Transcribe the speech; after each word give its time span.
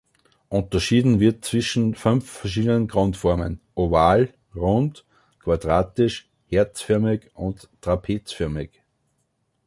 Unterschieden 0.49 1.19
wird 1.19 1.45
zwischen 1.45 1.93
fünf 1.93 2.27
verschiedenen 2.27 2.87
Grundformen: 2.87 3.61
oval, 3.75 4.33
rund, 4.55 5.05
quadratisch, 5.39 6.27
herzförmig 6.47 7.29
und 7.35 7.69
trapezförmig. 7.81 8.81